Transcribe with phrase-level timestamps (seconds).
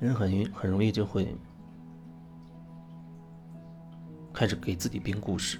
[0.00, 1.34] 人很很容易就会
[4.32, 5.58] 开始给自己编故事，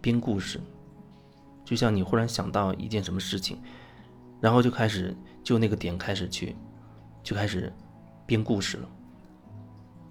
[0.00, 0.60] 编故事，
[1.64, 3.58] 就像你忽然想到一件什么事情，
[4.40, 6.54] 然后就开始就那个点开始去，
[7.22, 7.72] 就开始
[8.26, 8.88] 编故事了。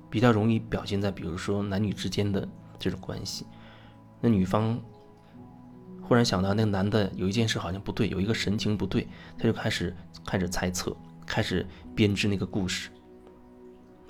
[0.09, 2.47] 比较容易表现在比如说男女之间的
[2.79, 3.45] 这种关系，
[4.19, 4.81] 那女方
[6.01, 9.07] 忽然想到那个男的有一件事好像不对，有一个神情不对，
[9.37, 12.89] 他就开始开始猜测，开始编织那个故事。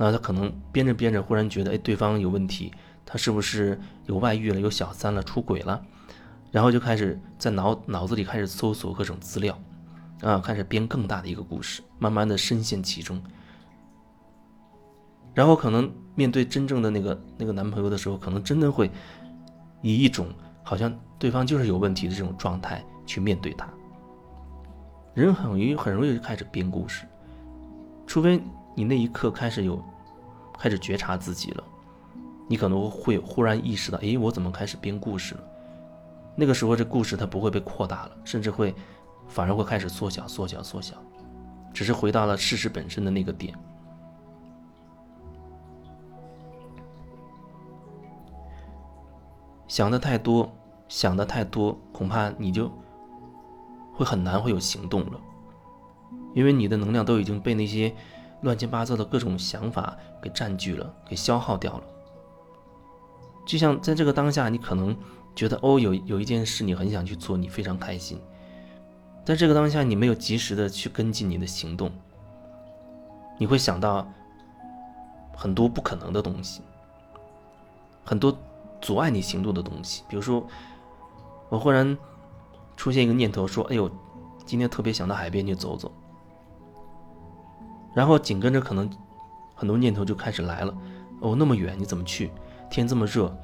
[0.02, 2.71] 那他可能编着编着，忽然觉得，哎，对方有问题，
[3.05, 5.84] 他是不是有外遇了，有小三了，出轨了？
[6.52, 9.59] 然后就开始在脑脑子里开始搜索各种资料，
[10.21, 13.21] 啊，开始编更大的一个故事，慢慢的深陷其中。
[15.34, 18.90] 然后可能面对真正的那个那个男朋友的时候，可能真的会
[19.81, 20.27] 以一种
[20.63, 23.68] 好像对方就是有问题的这种状态去面对他。
[25.13, 27.05] 人很容易很容易就开始编故事，
[28.09, 28.41] 除非。
[28.76, 29.77] 你那一刻开始有，
[30.58, 31.63] 开始觉察自己了，
[32.48, 35.43] 你可能会忽然意识到，诶，我怎么开始编故事了？
[36.34, 38.74] 那个时候，这故事它不会被扩大了，甚至会，
[39.27, 40.96] 反而会开始缩小、缩小、缩小，
[41.74, 43.54] 只是回到了事实本身的那个点。
[49.68, 50.49] 想的太多，
[50.88, 52.71] 想的太多，恐怕你就
[53.94, 55.20] 会很难会有行动了，
[56.34, 57.94] 因为你的能量都已经被那些。
[58.41, 61.84] 乱七八糟的各种想法给占据了，给消耗掉了。
[63.46, 64.96] 就像在这个当下，你可能
[65.35, 68.18] 觉得哦，有有一件事你很想去做，你非常开心。
[69.25, 71.91] 在这个当下，你没有及时的去跟进你的行动，
[73.38, 74.07] 你会想到
[75.35, 76.62] 很多不可能的东西，
[78.06, 78.34] 很多
[78.80, 80.03] 阻碍你行动的东西。
[80.07, 80.47] 比如说，
[81.50, 81.97] 我忽然
[82.78, 83.91] 出现一个念头，说：“哎呦，
[84.46, 85.91] 今天特别想到海边去走走。”
[87.94, 88.90] 然后紧跟着，可能
[89.56, 90.73] 很多念头就开始来了。
[91.22, 92.31] 哦，那么远你怎么去？
[92.69, 93.35] 天这么热，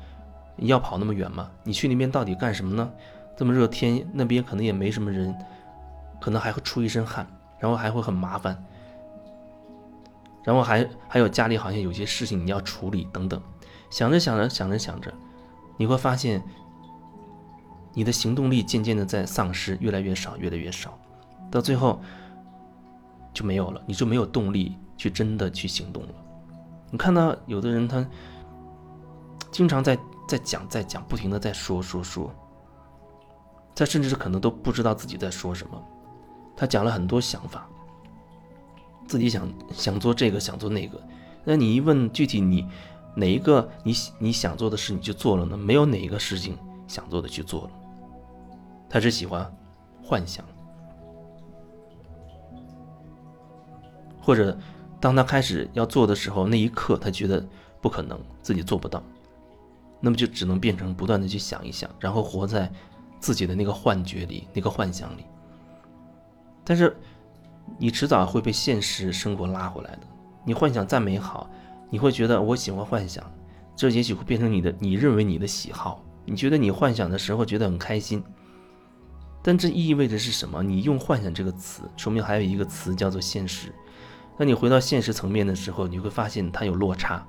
[0.55, 1.49] 你要跑那么远吗？
[1.63, 2.89] 你去那边到底干什么呢？
[3.35, 5.35] 这么热天，那边可能也没什么人，
[6.22, 7.28] 可能还会出一身汗，
[7.59, 8.63] 然后还会很麻烦。
[10.44, 13.41] 然后还还有家里好像有些事情你要处理等等。
[13.89, 15.12] 想着想着想着想着，
[15.75, 16.41] 你会发现
[17.94, 20.97] 你的行动力渐渐的在丧失，越来越少，越来越少，
[21.51, 22.00] 到最后。
[23.35, 26.09] 就没有了，你就没有动力去真的去行动了。
[26.90, 28.03] 你看到有的人，他
[29.51, 29.96] 经常在
[30.28, 32.34] 在讲，在讲，不停的在说说说，
[33.75, 35.84] 他甚至可能都不知道自己在说什么。
[36.56, 37.68] 他讲了很多想法，
[39.06, 40.97] 自己想想做这个，想做那个。
[41.44, 42.66] 那你一问具体你
[43.16, 45.57] 哪一个你你想做的事，你就做了呢？
[45.57, 46.57] 没有哪一个事情
[46.88, 47.72] 想做的去做了。
[48.90, 49.53] 他只喜欢
[50.01, 50.45] 幻想。
[54.25, 54.58] 或者，
[55.00, 57.46] 当他开始要做的时候，那一刻他觉得
[57.80, 59.03] 不可能，自己做不到，
[60.02, 62.72] 那么就只能变成不断的去想一想，然后活在
[63.19, 65.25] 自己的那个幻觉里、那个幻想里。
[66.63, 66.97] 但是，
[67.78, 70.02] 你迟早会被现实生活拉回来的。
[70.44, 71.47] 你幻想再美好，
[71.92, 73.24] 你会觉得我喜欢幻想，
[73.75, 76.03] 这也许会变成你的你认为你的喜好。
[76.25, 78.24] 你觉得你幻想的时候觉得很开心，
[79.44, 80.63] 但这意味着是什么？
[80.63, 83.72] 你用“幻想”这个词，说明还有一个词叫做现实。
[84.38, 87.25] 当你回到现实层面的时候，你会发现它有落差，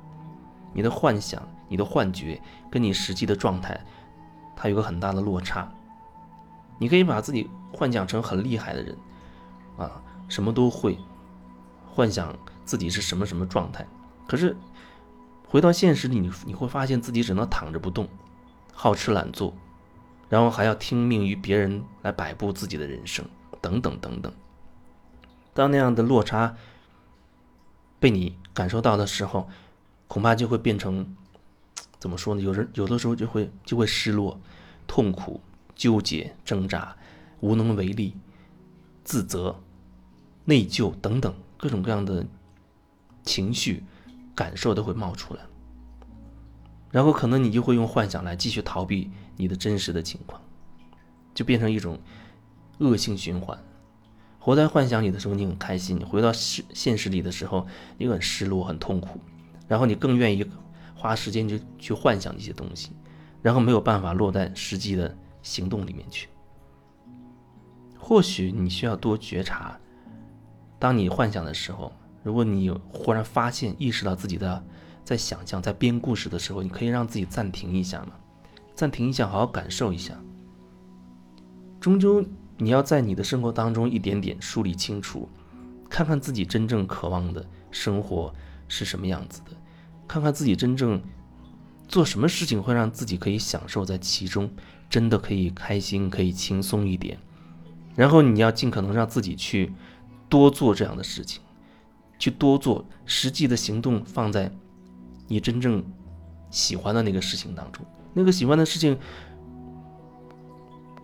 [0.72, 3.80] 你的幻想、你的幻觉跟你实际的状态，
[4.56, 5.72] 它有个很大的落差。
[6.78, 8.96] 你可以把自己幻想成很厉害的人，
[9.78, 10.98] 啊，什么都会，
[11.88, 13.86] 幻想自己是什么什么状态。
[14.26, 14.56] 可是
[15.46, 18.08] 回到现实里，你你会发现自己只能躺着不动，
[18.72, 19.54] 好吃懒做，
[20.28, 23.24] 然后还要听命于别人来摆布自己的人生，
[23.60, 24.32] 等等等等。
[25.54, 26.56] 当那样的落差。
[27.98, 29.48] 被你感受到的时候，
[30.08, 31.16] 恐怕就会变成，
[31.98, 32.40] 怎么说呢？
[32.40, 34.40] 有人有的时候就会就会失落、
[34.86, 35.40] 痛苦、
[35.74, 36.96] 纠结、挣扎、
[37.40, 38.14] 无能为力、
[39.02, 39.60] 自责、
[40.44, 42.26] 内疚等等各种各样的
[43.22, 43.82] 情绪
[44.34, 45.40] 感受都会冒出来，
[46.90, 50.40] 然后可能你就会用幻想来继续逃避你的真实的情况，
[51.34, 51.98] 就变成一种
[52.78, 53.58] 恶性循环。
[54.46, 57.66] 活在幻想里的时候，你很开心；你回到现现实里的时候，
[57.98, 59.18] 你很失落、很痛苦。
[59.66, 60.48] 然后你更愿意
[60.94, 62.92] 花时间去去幻想一些东西，
[63.42, 65.12] 然后没有办法落在实际的
[65.42, 66.28] 行动里面去。
[67.98, 69.76] 或许你需要多觉察，
[70.78, 71.90] 当你幻想的时候，
[72.22, 74.64] 如果你忽然发现、意识到自己的
[75.02, 78.12] 在想象、在编故事的时候，你可以让自己暂停一下嘛，
[78.76, 80.16] 暂停一下，好好感受一下。
[81.80, 82.24] 终究。
[82.58, 85.28] 你要在你的生活当中一点点梳理清楚，
[85.88, 88.32] 看看自己真正渴望的生活
[88.68, 89.50] 是什么样子的，
[90.08, 91.00] 看看自己真正
[91.86, 94.50] 做什么事情会让自己可以享受在其中，
[94.88, 97.18] 真的可以开心，可以轻松一点。
[97.94, 99.72] 然后你要尽可能让自己去
[100.28, 101.40] 多做这样的事情，
[102.18, 104.50] 去多做实际的行动，放在
[105.28, 105.84] 你真正
[106.50, 107.84] 喜欢的那个事情当中。
[108.12, 108.98] 那个喜欢的事情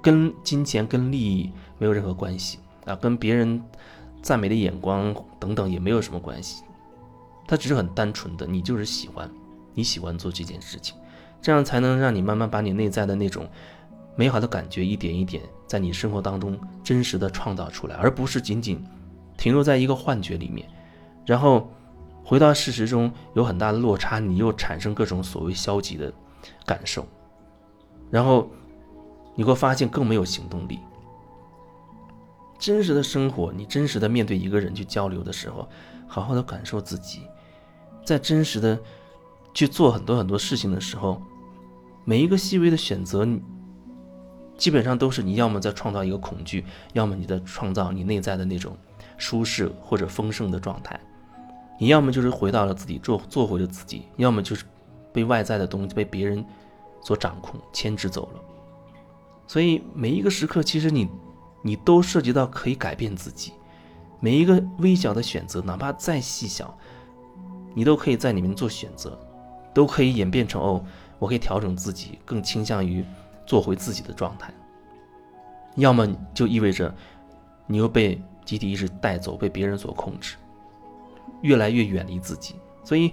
[0.02, 3.62] 跟金钱、跟利益没有任何关系啊，跟别人
[4.20, 6.64] 赞美的眼光等等也没有什么关系。
[7.46, 9.30] 它只是很单纯的，你就是喜欢，
[9.72, 10.96] 你喜欢做这件事情，
[11.40, 13.48] 这样才能让你慢慢把你内在的那种。
[14.14, 16.54] 美好的感觉一点一点在你生活当中
[16.84, 18.84] 真实的创造出来，而不是仅仅
[19.38, 20.68] 停留在一个幻觉里面，
[21.24, 21.70] 然后
[22.22, 26.12] 回到事实中有很大的落差，你又产生各种所谓消极的
[26.66, 27.06] 感受，
[28.10, 28.50] 然后
[29.34, 30.78] 你会发现更没有行动力。
[32.58, 35.68] 真实的生活，你真实的面对一个人去交流的时候，
[36.06, 37.22] 好好的感受自己，
[38.04, 38.78] 在真实的
[39.52, 41.20] 去做很多很多事情的时候，
[42.04, 43.26] 每一个细微的选择。
[44.58, 48.76] 基本上都是你要么在创造一个恐惧，要么你在创造你内在的那种
[49.16, 51.00] 舒适或者丰盛的状态。
[51.80, 54.64] 你要么就是回到了自己做做回了自己，要么就是
[55.12, 56.44] 被外在的东西被别人
[57.00, 58.40] 所掌控牵制走了。
[59.46, 61.08] 所以每一个时刻，其实你
[61.62, 63.52] 你都涉及到可以改变自己。
[64.20, 66.76] 每一个微小的选择，哪怕再细小，
[67.74, 69.18] 你都可以在里面做选择，
[69.74, 70.84] 都可以演变成哦，
[71.18, 73.04] 我可以调整自己，更倾向于。
[73.44, 74.54] 做回自己的状态，
[75.74, 76.94] 要么就意味着
[77.66, 80.36] 你又被集体意识带走，被别人所控制，
[81.42, 82.54] 越来越远离自己。
[82.84, 83.12] 所以，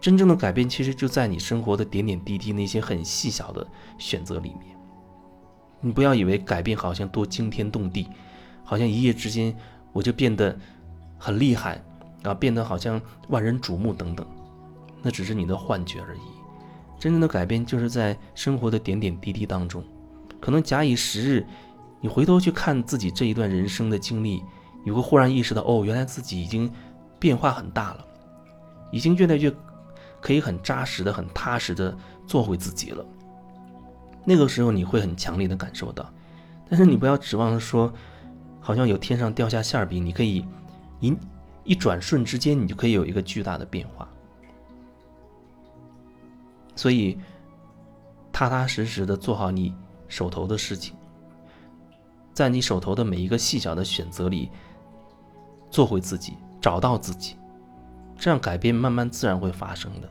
[0.00, 3.64] 真正的改变其实就在你生活的点点滴滴那些很细小的
[3.98, 4.75] 选择里面。
[5.86, 8.08] 你不要以为改变好像多惊天动地，
[8.64, 9.56] 好像一夜之间
[9.92, 10.58] 我就变得
[11.16, 11.80] 很厉害
[12.24, 14.26] 啊，变得好像万人瞩目等等，
[15.00, 16.20] 那只是你的幻觉而已。
[16.98, 19.84] 真正的改变就是在生活的点点滴滴当中，
[20.40, 21.46] 可能假以时日，
[22.00, 24.42] 你回头去看自己这一段人生的经历，
[24.84, 26.68] 你会忽然意识到，哦，原来自己已经
[27.20, 28.04] 变化很大了，
[28.90, 29.54] 已经越来越
[30.20, 31.96] 可以很扎实的、很踏实的
[32.26, 33.06] 做回自己了。
[34.28, 36.12] 那个时候你会很强烈的感受到，
[36.68, 37.92] 但是你不要指望说，
[38.60, 40.44] 好像有天上掉下馅饼，你可以
[41.00, 41.16] 一
[41.62, 44.08] 一转瞬之间，你就可以有一个巨大的变化。
[46.74, 47.18] 所以，
[48.32, 49.72] 踏踏实实的做好你
[50.08, 50.94] 手头的事情，
[52.34, 54.50] 在你手头的每一个细小的选择里，
[55.70, 57.36] 做回自己，找到自己，
[58.18, 60.10] 这样改变慢慢自然会发生的。